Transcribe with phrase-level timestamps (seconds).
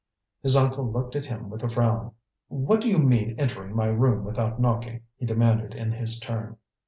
[0.41, 2.13] His uncle looked at him with a frown.
[2.47, 6.57] "What do you mean entering my room without knocking?" he demanded in his turn.